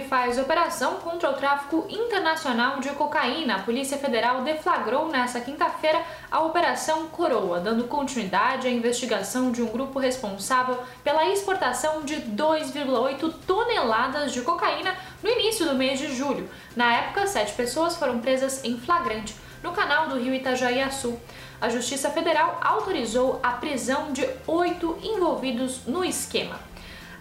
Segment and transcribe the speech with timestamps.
[0.00, 3.56] Faz operação contra o tráfico internacional de cocaína.
[3.56, 9.66] A Polícia Federal deflagrou nesta quinta-feira a Operação Coroa, dando continuidade à investigação de um
[9.66, 16.48] grupo responsável pela exportação de 2,8 toneladas de cocaína no início do mês de julho.
[16.74, 21.18] Na época, sete pessoas foram presas em flagrante no canal do rio Itajaí-Açu.
[21.60, 26.71] A Justiça Federal autorizou a prisão de oito envolvidos no esquema.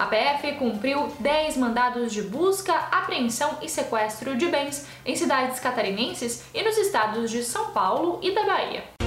[0.01, 6.43] A PF cumpriu 10 mandados de busca, apreensão e sequestro de bens em cidades catarinenses
[6.55, 9.00] e nos estados de São Paulo e da Bahia.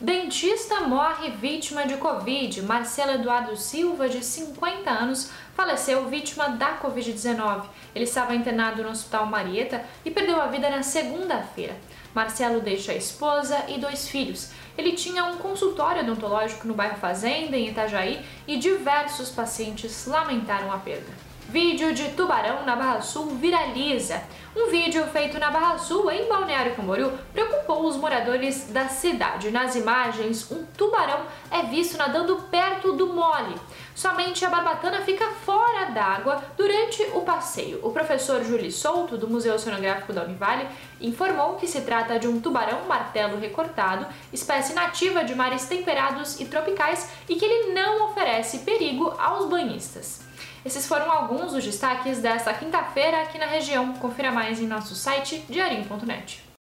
[0.00, 2.62] Dentista morre vítima de Covid.
[2.62, 7.66] Marcelo Eduardo Silva, de 50 anos, faleceu vítima da Covid-19.
[7.94, 11.76] Ele estava internado no Hospital Marieta e perdeu a vida na segunda-feira.
[12.12, 14.50] Marcelo deixa a esposa e dois filhos.
[14.76, 20.78] Ele tinha um consultório odontológico no bairro Fazenda, em Itajaí, e diversos pacientes lamentaram a
[20.78, 21.33] perda.
[21.48, 24.22] Vídeo de tubarão na Barra Sul viraliza.
[24.56, 29.50] Um vídeo feito na Barra Sul, em Balneário Camboriú, preocupou os moradores da cidade.
[29.50, 31.20] Nas imagens, um tubarão
[31.50, 33.54] é visto nadando perto do mole.
[33.94, 37.78] Somente a barbatana fica fora d'água durante o passeio.
[37.82, 40.66] O professor Júlio Souto, do Museu Oceanográfico da Univale,
[40.98, 46.46] informou que se trata de um tubarão martelo recortado, espécie nativa de mares temperados e
[46.46, 50.33] tropicais e que ele não oferece perigo aos banhistas.
[50.64, 53.92] Esses foram alguns dos destaques desta quinta-feira aqui na região.
[53.94, 56.44] Confira mais em nosso site diarinho.net.